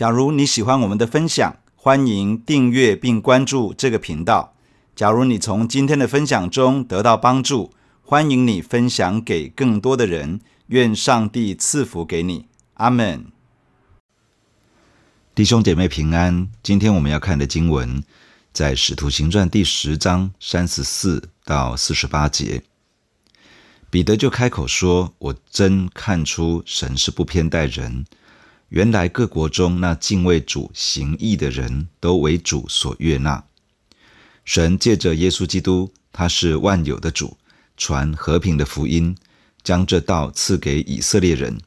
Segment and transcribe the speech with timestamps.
[0.00, 4.54] 假如你喜欢我们的分享，欢迎订阅并关注这个频道。
[4.96, 10.40] 假如你从今天的分享中得到帮助，欢迎你分享给更多的人。
[10.68, 13.26] 愿上帝赐福给你，阿门。
[15.34, 16.48] 弟兄姐妹平安。
[16.62, 18.02] 今天我们要看的经文
[18.54, 22.62] 在《使徒行传》第十章三十四到四十八节。
[23.90, 28.06] 彼得就开口说：“我真看出神是不偏待人。”
[28.70, 33.44] 原来各国中那敬畏主行义的人都为主所悦纳。
[34.44, 37.36] 神借着耶稣基督，他是万有的主，
[37.76, 39.16] 传和平的福音，
[39.64, 41.60] 将这道赐给以色列人。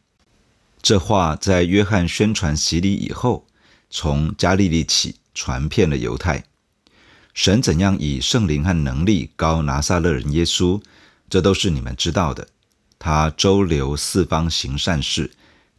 [0.81, 3.45] 这话在约翰宣传洗礼以后，
[3.89, 6.45] 从加利利起传遍了犹太。
[7.33, 10.81] 神怎样以圣灵和能力膏拿撒勒人耶稣，
[11.29, 12.47] 这都是你们知道的。
[12.97, 15.31] 他周流四方行善事。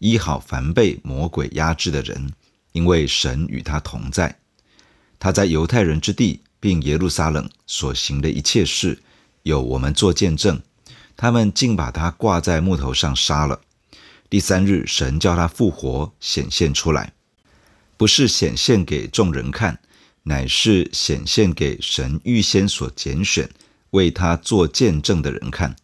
[0.04, 2.30] 医好凡被魔鬼压制的人，
[2.72, 4.38] 因为神与他同在。
[5.18, 8.98] 他在犹太人之地，并耶路撒冷所行的一切事，
[9.44, 10.60] 有我们做见证。
[11.16, 13.62] 他们竟把他挂在木头上杀了。
[14.28, 17.14] 第三日，神叫他复活，显现出来，
[17.96, 19.80] 不是显现给众人看，
[20.24, 23.48] 乃是显现给神预先所拣选、
[23.92, 25.74] 为他做见证的人看，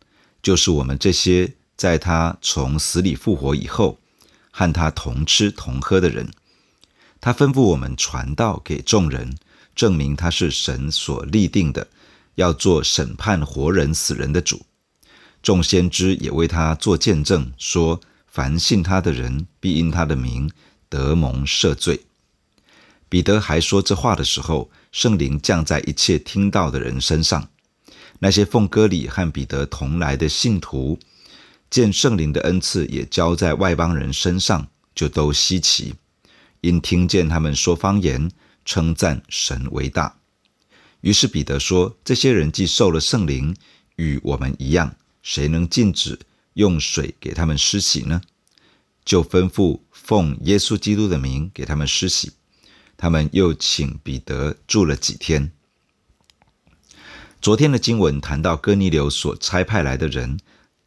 [0.42, 3.96] 就是我们这些在他从死里复活以后。
[4.60, 6.28] 和他同吃同喝的人，
[7.18, 9.34] 他吩咐我们传道给众人，
[9.74, 11.88] 证明他是神所立定的，
[12.34, 14.60] 要做审判活人死人的主。
[15.42, 20.50] 众先知也为他做见证，说凡信他的人，必因他的名
[20.90, 22.02] 得蒙赦罪。
[23.08, 27.48] 彼得还说这话的时候，圣灵降在一切听到的人身上。
[28.18, 30.98] 那些奉割礼和彼得同来的信徒。
[31.70, 35.94] 见圣灵的恩赐也交在外邦人身上，就都稀奇，
[36.62, 38.28] 因听见他们说方言，
[38.64, 40.16] 称赞神为大。
[41.02, 43.56] 于是彼得说：“这些人既受了圣灵，
[43.94, 46.18] 与我们一样，谁能禁止
[46.54, 48.20] 用水给他们施洗呢？”
[49.04, 52.32] 就吩咐奉耶稣基督的名给他们施洗。
[52.96, 55.52] 他们又请彼得住了几天。
[57.40, 60.38] 昨天的经文谈到哥尼流所差派来的人。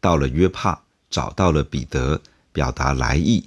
[0.03, 2.21] 到了约帕，找到了彼得，
[2.51, 3.45] 表达来意。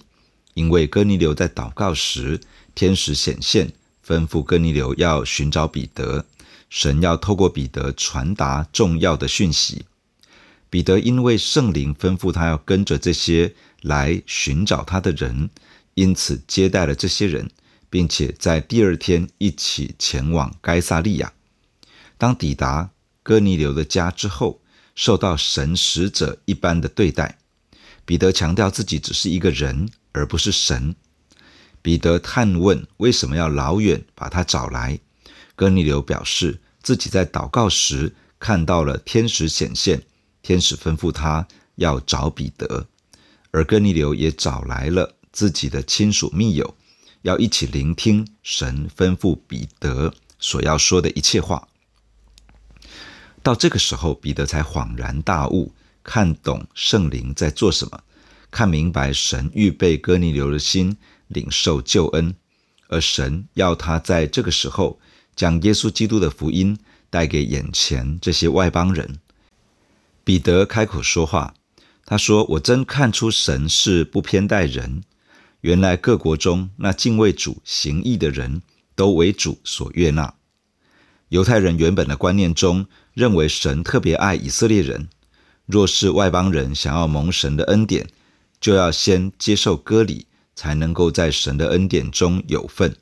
[0.54, 2.40] 因为哥尼流在祷告时，
[2.74, 3.72] 天使显现，
[4.02, 6.24] 吩咐哥尼流要寻找彼得，
[6.70, 9.84] 神要透过彼得传达重要的讯息。
[10.70, 15.50] 彼得因为圣灵吩咐他要跟着这些来寻找他的人，
[15.92, 17.50] 因此接待了这些人，
[17.90, 21.34] 并且在第二天一起前往该撒利亚。
[22.16, 22.88] 当抵达
[23.22, 24.62] 哥尼流的家之后，
[24.96, 27.38] 受到神使者一般的对待，
[28.04, 30.96] 彼得强调自己只是一个人，而不是神。
[31.82, 34.98] 彼得探问为什么要老远把他找来，
[35.54, 40.02] 哥尼流表示自己在祷告时看到了天使显现，
[40.42, 41.46] 天使吩咐他
[41.76, 42.88] 要找彼得，
[43.50, 46.74] 而哥尼流也找来了自己的亲属密友，
[47.22, 51.68] 要一起聆听神吩咐彼得所要说的一切话。
[53.46, 58.00] 到这个时候，彼得才恍然大悟，看懂圣灵在做什么，
[58.50, 60.96] 看明白神预备哥尼流的心
[61.28, 62.34] 领受救恩，
[62.88, 64.98] 而神要他在这个时候
[65.36, 66.76] 将耶稣基督的福音
[67.08, 69.20] 带给眼前这些外邦人。
[70.24, 71.54] 彼得开口说话，
[72.04, 75.04] 他说：“我真看出神是不偏待人，
[75.60, 78.62] 原来各国中那敬畏主行义的人
[78.96, 80.34] 都为主所悦纳。”
[81.30, 85.08] 犹太人原本的观念中，认为神特别爱以色列人，
[85.64, 88.06] 若是外邦人想要蒙神的恩典，
[88.60, 92.94] 就要先接受割礼，才能够在神的恩典中有份。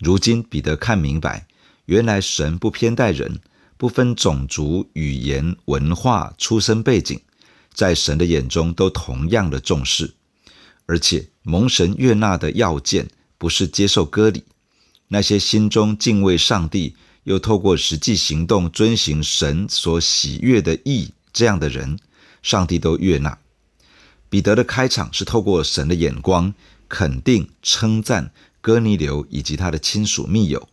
[0.00, 1.46] 如今彼得看明白，
[1.84, 3.38] 原来神不偏待人，
[3.76, 7.20] 不分种族、语言、文化、出身背景，
[7.72, 10.14] 在神的眼中都同样的重视。
[10.86, 13.08] 而且蒙神悦纳的要件，
[13.38, 14.42] 不是接受割礼，
[15.06, 16.96] 那些心中敬畏上帝。
[17.28, 21.98] 又透过实际行动遵行神所喜悦的意，这样的人，
[22.42, 23.38] 上帝都悦纳。
[24.30, 26.54] 彼得的开场是透过神的眼光
[26.88, 28.32] 肯定、称赞
[28.62, 30.66] 哥尼流以及他的亲属密友，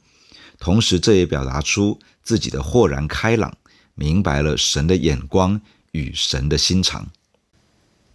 [0.57, 3.57] 同时这也表达出自己的豁然开朗，
[3.93, 5.59] 明白了神的眼光
[5.91, 7.09] 与神的心肠。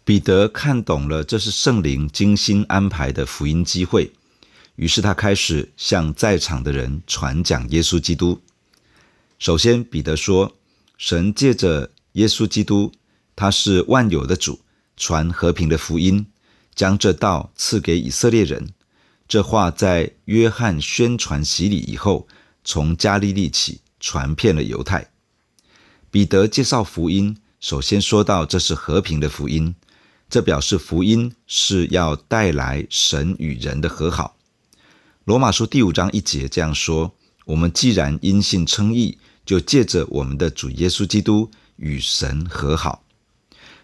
[0.03, 4.11] 彼得看懂了，这是圣灵精心安排的福音机会。
[4.81, 8.41] 于是他开始向在场的人传讲耶稣基督。
[9.39, 10.57] 首先，彼得说
[10.97, 12.91] ：“神借着耶稣基督，
[13.37, 14.59] 他是万有的主，
[14.97, 16.27] 传和平的福音，
[16.75, 18.71] 将这道赐给以色列人。
[19.29, 22.27] 这话在约翰宣传洗礼以后，
[22.65, 25.11] 从加利利起传遍了犹太。
[26.11, 29.75] 彼得介绍福音，首先说到这是和平的福音，
[30.31, 34.39] 这表示福音是要带来神与人的和好。
[35.31, 39.17] 罗马书第五章一节这样说：我们既然因信称义，
[39.47, 43.05] 就借着我们的主耶稣基督与神和好。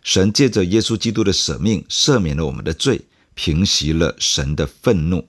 [0.03, 3.03] 神借着耶稣基督的舍命，赦免了我们的罪，
[3.35, 5.29] 平息了神的愤怒。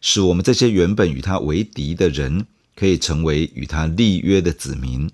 [0.00, 5.10] 使我们这些原本与他为敌的人，可以成为与他立约的子民。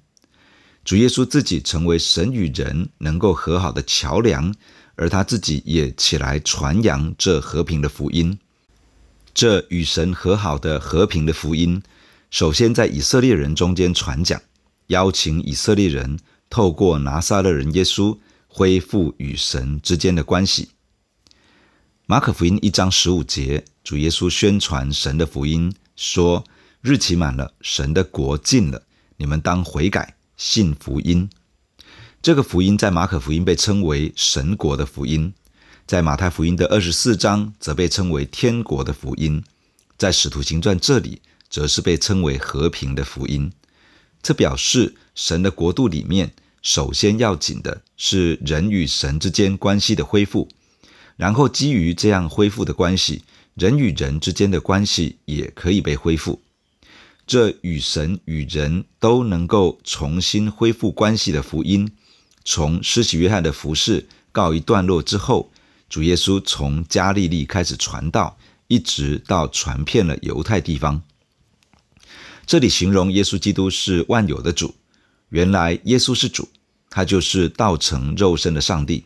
[0.84, 4.54] 主耶稣自己成为神与人能够和好的桥梁，
[4.94, 8.38] 而他自己也起来传扬这和平的福音。
[9.34, 11.82] 这与神和好的和平的福音，
[12.30, 14.40] 首先在以色列人中间传讲，
[14.86, 18.16] 邀请以色列人透过拿撒勒人耶稣
[18.46, 20.68] 恢复与神之间的关系。
[22.06, 26.44] 马可福音一章十五节，主耶稣宣传神的福音，说
[26.80, 28.82] ：“日期满了，神的国近了，
[29.16, 31.28] 你们当悔改，信福音。”
[32.22, 35.34] 这个福音在马可福音被称为神国的福音，
[35.86, 39.44] 在马太福音的二十四章则被称为天国的福音，
[39.98, 41.20] 在使徒行传这里
[41.50, 43.52] 则是被称为和平的福音。
[44.22, 46.32] 这表示神的国度里面，
[46.62, 50.48] 首先要紧的是人与神之间关系的恢复。
[51.16, 53.22] 然后，基于这样恢复的关系，
[53.54, 56.40] 人与人之间的关系也可以被恢复。
[57.26, 61.92] 这与神与人都能够重新恢复关系的福音，
[62.42, 65.52] 从施洗约翰的服事告一段落之后，
[65.88, 68.36] 主耶稣从加利利开始传道，
[68.68, 71.02] 一直到传遍了犹太地方。
[72.46, 74.74] 这里形容耶稣基督是万有的主，
[75.28, 76.48] 原来耶稣是主，
[76.90, 79.04] 他就是道成肉身的上帝。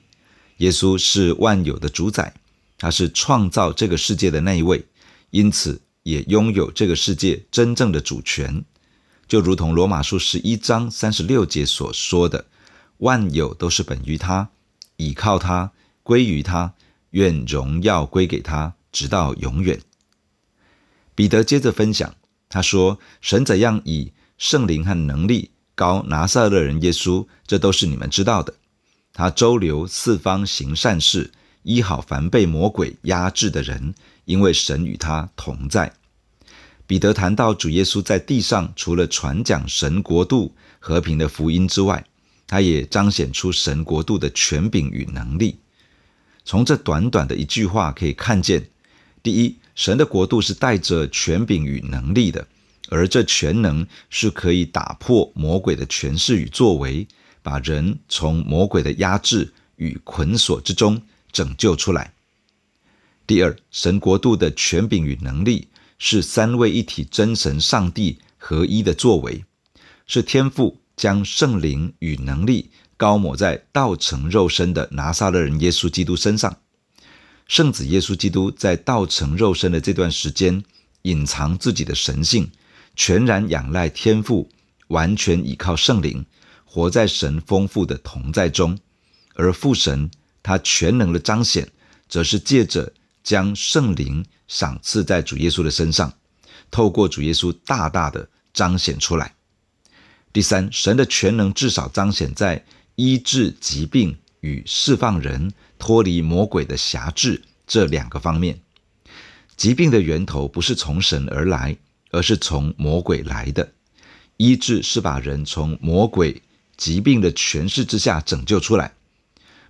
[0.58, 2.34] 耶稣是万有的主宰，
[2.78, 4.84] 他是创造这个世界的那一位，
[5.30, 8.64] 因此也拥有这个世界真正的主权。
[9.28, 12.46] 就如同罗马书十一章三十六节所说的
[12.98, 14.48] ：“万有都是本于他，
[14.96, 15.70] 倚靠他，
[16.08, 16.72] 归于他，
[17.10, 19.78] 愿荣耀归给他，直到永远。”
[21.14, 22.14] 彼得接着分享，
[22.48, 28.54] 他说：“神怎样以圣灵和能力膏拿撒勒人耶稣，这都是你们知道的。”
[29.12, 31.30] 他周流四方行善事，
[31.62, 33.94] 医好凡被魔鬼压制的人，
[34.24, 35.92] 因为神与他同在。
[36.86, 42.02] 彼得谈到主耶稣在地上，除了传讲神国度和平的福音之外，
[42.46, 45.58] 他也彰显出神国度的权柄与能力。
[46.48, 48.70] 从这短短的一句话可以看见，
[49.22, 52.48] 第一，神的国度是带着权柄与能力的，
[52.88, 57.06] 而这权能是可以打破魔鬼的权势与作为。
[57.42, 61.00] 把人从魔鬼的压制与捆锁之中
[61.30, 62.14] 拯救出来。
[63.26, 65.68] 第二，神国度的权柄与能力
[65.98, 69.44] 是三位一体真神上帝合一的作为，
[70.06, 76.58] 是天父将圣灵与能力高抹在道成肉身的拿撒勒人耶稣基督身上。
[77.46, 80.62] 圣子耶稣基督在道成肉身的这段时间，
[81.02, 82.50] 隐藏自己的神性，
[82.94, 84.50] 全然仰赖天父，
[84.88, 86.26] 完全倚靠圣灵。
[86.70, 88.78] 活在神丰富的同在中，
[89.34, 90.10] 而父神
[90.42, 91.66] 他全能的彰显，
[92.10, 92.92] 则是借着
[93.24, 96.12] 将圣灵赏赐在主耶稣的身上，
[96.70, 99.34] 透过主耶稣大大的彰显出来。
[100.30, 102.62] 第三，神的全能至少彰显在
[103.00, 108.58] 医治疾病与释放人脱离魔鬼的辖制这两个方面。
[109.56, 111.76] 疾病的源头不是从神而来，
[112.10, 113.70] 而是从魔鬼来的。
[114.36, 116.42] 医治是把人从魔鬼。
[116.76, 118.94] 疾病的权势之下拯救出来，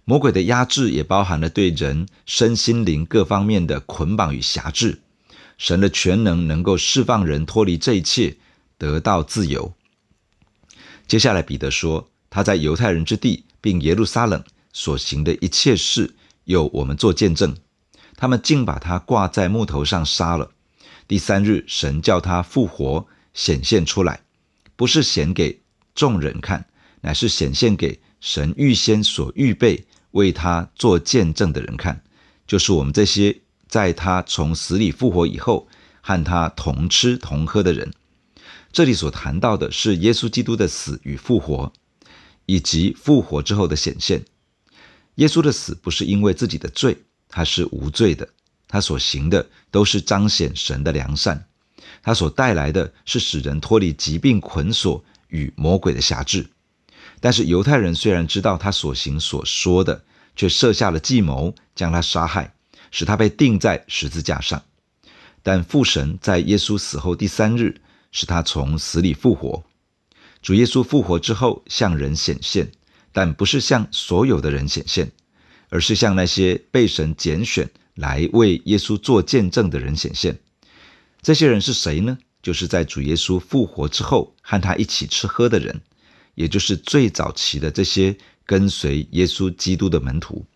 [0.05, 5.01] 魔鬼的压制也包含了对人身心灵各方面的捆绑与辖制。
[5.59, 8.37] 神的全能能够释放人脱离这一切，
[8.79, 9.75] 得到自由。
[11.07, 14.43] 接下来彼得说，他在犹太人之地并耶路撒冷
[14.73, 17.57] 所行的一切事，有我们做见证。
[18.17, 20.51] 他们竟把他挂在木头上杀了。
[21.07, 24.21] 第三日，神叫他复活，显现出来，
[24.77, 25.61] 不是显给
[25.95, 26.67] 众人看。
[27.01, 32.03] 乃是显现给神预先所预备为他做见证的人看，
[32.45, 35.69] 就是我们这些在他从死里复活以后
[36.01, 37.93] 和他同吃同喝的人。
[38.73, 41.73] 这里所谈到的是耶稣基督的死与复活，
[42.49, 44.25] 以及复活之后的显现。
[45.17, 46.97] 耶稣的死不是因为自己的罪，
[47.29, 48.27] 他是无罪的，
[48.67, 51.47] 他所行的都是彰显神的良善，
[52.03, 56.49] 他所带来的是使人脱离疾病捆锁与魔鬼的辖制。
[57.21, 60.03] 但是犹太人虽然知道他所行所说的，
[60.35, 62.55] 却设下了计谋将他杀害，
[62.91, 64.63] 使他被钉在十字架上。
[65.43, 69.63] 但父神在耶稣死后第三日使他从死里复活。
[70.41, 72.71] 主耶稣复活之后向人显现，
[73.13, 75.11] 但不是向所有的人显现，
[75.69, 80.39] 而是向那些被神拣选来为耶稣做见证的人显现。
[81.21, 82.19] 这些人是谁呢？
[82.41, 85.81] 就是在主耶稣复活之后和他一起吃喝的人，
[86.37, 88.17] 也就是最早期的这些
[88.47, 90.47] 跟随耶稣基督的门徒。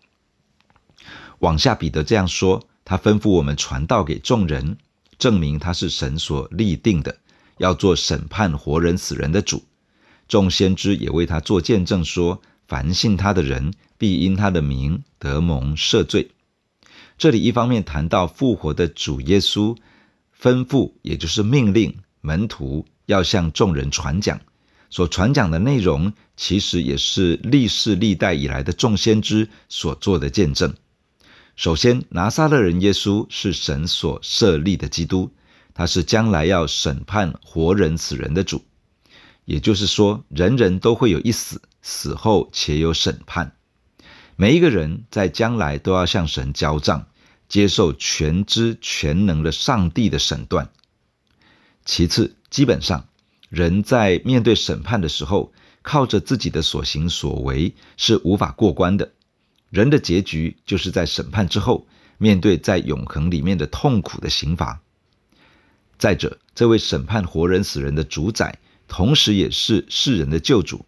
[1.39, 4.77] 往下，彼得这样说：他吩咐我们传道给众人，
[5.19, 7.17] 证明他是神所立定的，
[7.57, 9.61] 要做审判活人死人的主。
[10.27, 16.31] 众先知也为他做见证，说：凡信他的人，必因他的名得蒙赦罪。
[17.17, 19.75] 这里一方面谈到复活的主耶稣。
[20.41, 24.41] 吩咐，也就是命令门徒要向众人传讲，
[24.89, 30.73] 所传讲的内容，其实也是历世历代以来的众先知所做的见证。
[31.55, 35.31] 首先，拿撒勒人耶稣是神所设立的基督，
[35.73, 38.61] 他是将来要审判活人死人的主。
[39.45, 43.55] 也就是说，人人都会有一死，死后且有审判，
[44.35, 47.07] 每一个人在将来都要向神交账。
[47.49, 50.71] 接受全知全能的上帝的审断。
[51.85, 53.07] 其次，基本上，
[53.49, 59.11] 人在面对审判的时候，靠着自己的所行所为是无法过关的。
[59.69, 61.85] 人的结局就是在审判之后，
[62.17, 64.81] 面对在永恒里面的痛苦的刑罚。
[65.99, 68.57] 再者，这位审判活人死人的主宰，
[68.95, 70.85] 同时也是世人的救主。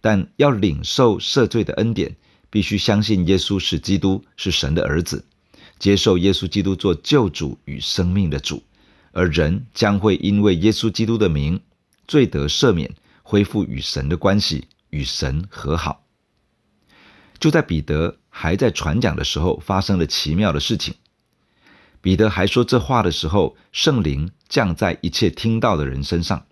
[0.00, 2.16] 但要领受赦罪的恩典，
[2.48, 5.26] 必须相信耶稣是基督，是神的儿子。
[5.78, 8.62] 接受耶稣基督做救主与生命的主，
[9.12, 11.60] 而人将会因为耶稣基督的名，
[12.06, 16.06] 罪得赦免，恢复与神的关系，与神和好。
[17.38, 20.94] 就在彼得还在传讲的时候，发生了奇妙的事情。
[22.00, 26.46] 彼得还说这话的时候，圣灵降在一切听到的人身上。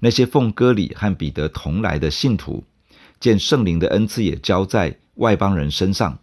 [0.00, 2.64] 那些奉割礼和彼得同来的信徒，
[3.18, 6.18] 见圣灵的恩赐也交在外邦人身上，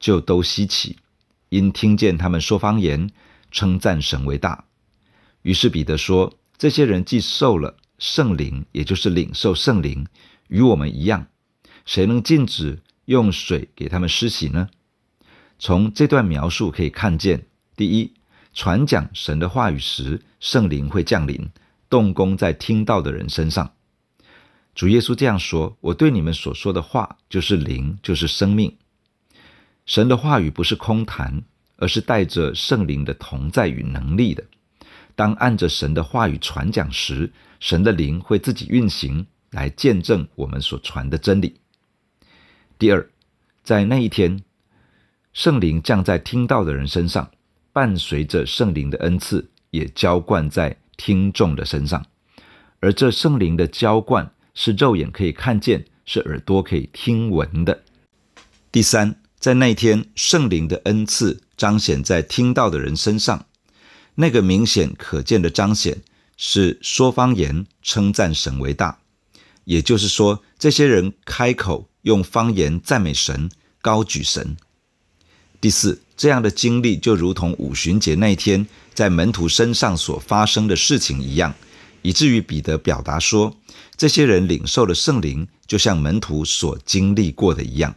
[0.00, 0.96] 就都稀奇。
[1.48, 3.10] 因听见他们说方言，
[3.50, 4.64] 称赞神为大，
[5.42, 10.06] 于是彼得说：“这些人既受了圣灵，也就是领受圣灵，
[10.48, 11.26] 与我们一样，
[11.84, 14.70] 谁能禁止用水给他们施洗呢？”
[15.60, 18.14] 从这段描述可以看见，第一，
[18.54, 21.48] 传讲神的话语时，圣灵会降临，
[21.92, 23.74] 动工在听到的人身上。
[24.74, 28.78] 主耶稣这样说：“我对你们所说的话，就是灵，就是生命。”
[29.84, 31.42] 神的话语不是空谈，
[31.76, 34.42] 而是带着圣灵的同在与能力的。
[35.14, 37.30] 当按着神的话语传讲时，
[37.60, 41.60] 神的灵会自己运行，来见证我们所传的真理。
[42.78, 43.06] 第二，
[43.62, 44.42] 在那一天，
[45.34, 47.30] 圣灵降在听到的人身上，
[47.70, 52.04] 伴随着圣灵的恩赐，也浇灌在听众的身上。
[52.80, 57.82] 而这圣灵的浇灌，是肉眼可以看见，是耳朵可以听闻的。
[58.70, 59.16] 第三。
[59.42, 63.46] 在那天，圣灵的恩赐彰显在听到的人身上。
[64.14, 66.00] 那个明显可见的彰显
[66.36, 69.00] 是说方言，称赞神为大。
[69.64, 74.56] 也就是说，这些人开口用方言赞美神，高举神。
[75.60, 78.64] 第四，这样的经历就如同五旬节那天
[78.94, 81.52] 在门徒身上所发生的事情一样，
[82.02, 83.56] 以至于彼得表达说，
[83.96, 87.96] 这些人领受了圣灵，就像门徒所经历过的一样。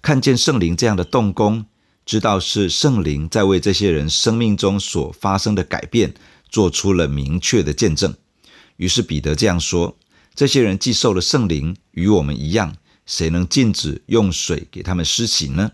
[0.00, 1.66] 看见圣灵这样的动工，
[2.06, 6.14] 知道是圣灵在为这些人生命中所发生的改变
[6.48, 8.14] 做出了明确的见证。
[8.76, 9.96] 于是彼得这样说
[10.36, 15.72] ：“这些人既受了圣灵，与我们一样，谁能禁止用水给他们施洗呢？”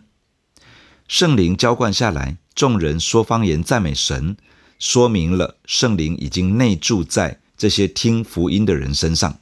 [1.09, 4.37] 圣灵浇灌下来，众人说方言赞美神，
[4.79, 9.39] 说明了圣灵已经内住在这些听福音的人身上。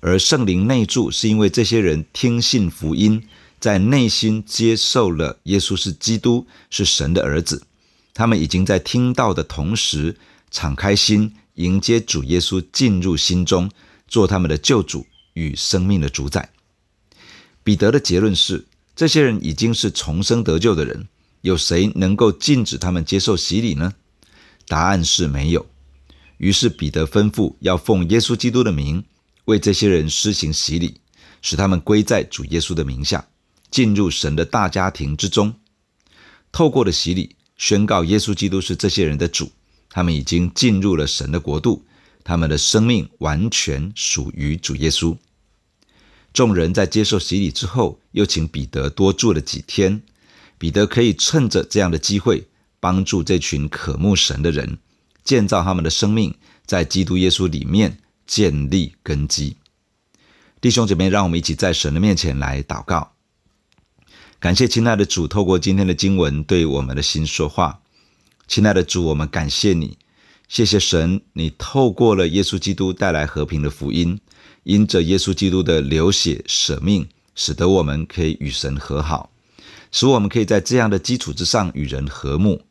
[0.00, 3.22] 而圣灵内住，是因为这些人听信福音。
[3.60, 7.62] 在内心接受了耶稣是基督，是神的儿子，
[8.12, 10.16] 他们已经在听到的同时，
[10.50, 13.70] 敞开心迎接主耶稣进入心中，
[14.06, 16.50] 做他们的救主与生命的主宰。
[17.62, 21.08] 彼得的结论是：这些人已经是重生得救的人，
[21.40, 23.94] 有谁能够禁止他们接受洗礼呢？
[24.68, 25.66] 答案是没有。
[26.38, 29.04] 于是彼得吩咐要奉耶稣基督的名，
[29.46, 31.00] 为这些人施行洗礼，
[31.42, 33.26] 使他们归在主耶稣的名下。
[33.70, 35.52] 进入神的大家庭之中，
[36.52, 39.50] 透过了洗礼，宣告耶稣基督是这些人的主，
[39.90, 41.84] 他们已经进入了神的国度，
[42.22, 45.16] 他们的生命完全属于主耶稣。
[46.34, 50.02] 众人在接受洗礼之后，又请彼得多住了几天。
[50.58, 52.48] 彼得可以趁着这样的机会，
[52.80, 54.78] 帮助这群渴慕神的人，
[55.22, 56.34] 建造他们的生命，
[56.66, 59.56] 在基督耶稣里面建立根基。
[60.60, 63.12] 弟兄姐妹，让我们一起在神的面前来祷告。
[64.40, 67.80] 感谢亲爱的主，透过今天的经文对我们的心说话。
[68.48, 69.98] 亲爱的主，我们感谢你，
[70.48, 74.20] 谢谢神，你透过了耶稣基督带来和平的福音，
[74.62, 79.30] 因着耶稣基督的流血舍命，使得我们可以与神和好，
[79.90, 82.62] 使我们可以在这样的基础之上与人和睦，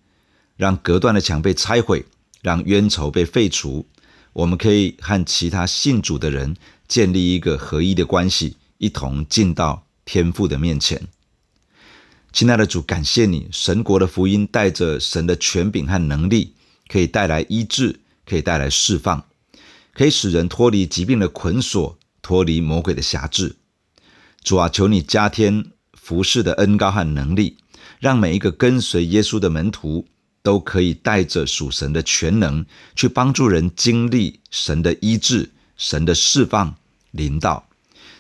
[0.56, 2.06] 让隔断的墙被拆毁，
[2.42, 3.86] 让冤仇被废除，
[4.32, 6.56] 我们可以和其他信主的人。
[6.86, 11.02] 建立一个合一的关系，一同进到天父的面前。
[12.32, 16.54] 亲爱的主，感谢你，神国的福音带着神的权柄和能力，
[16.94, 19.26] 可以带来医治，可以带来释放，
[19.96, 23.56] 可以使人脱离疾病的捆锁，脱离魔鬼的辖制。
[24.44, 27.58] 主啊，求你加添服侍的恩膏和能力，
[28.00, 30.08] 让每一个跟随耶稣的门徒
[30.44, 32.64] 都可以带着属神的全能，
[32.96, 35.50] 去帮助人经历神的医治。
[35.76, 36.76] 神的释放
[37.10, 37.68] 临到，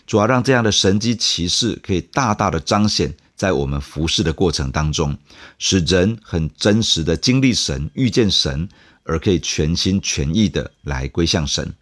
[0.08, 5.18] 主要让这样的神迹奇事可以大大的彰显在我们服侍的过程当中，
[5.58, 8.70] 使人很真实的经历神、遇见神，
[9.04, 11.74] 而可以全心全意的来归向神。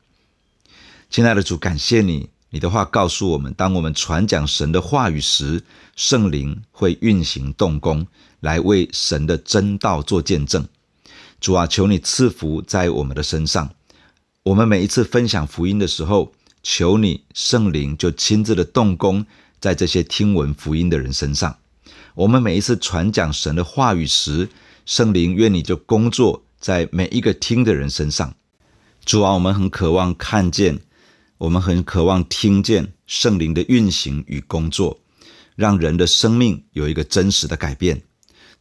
[1.10, 5.62] 亲爱的主，感谢你，你的话告诉我们，当我们传讲神的话语时，
[5.96, 8.08] 圣灵会运行动工，
[8.40, 10.66] 来为神的真道做见证。
[11.42, 13.70] 主啊，求你赐福在我们的身上。
[14.44, 19.26] 我们每一次分享福音的时候，求你圣灵就亲自的动工
[19.62, 21.56] 在这些听闻福音的人身上。
[22.16, 24.50] 我们每一次传讲神的话语时，
[24.86, 28.34] 圣灵愿你就工作在每一个听的人身上。
[29.06, 30.80] 主啊，我们很渴望看见，
[31.38, 35.00] 我们很渴望听见圣灵的运行与工作，
[35.56, 38.02] 让人的生命有一个真实的改变。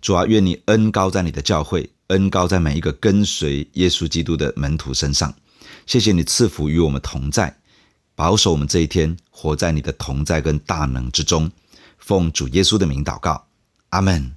[0.01, 5.35] 主啊，愿你恩高在你的教会，恩高在每一个跟随耶稣基督的门徒身上。
[5.87, 7.55] 谢谢你赐福与我们同在，
[8.21, 11.51] 保守我们这一天，活在你的同在跟大能之中。
[11.97, 13.47] 奉主耶稣的名祷告，
[13.89, 14.37] 阿门。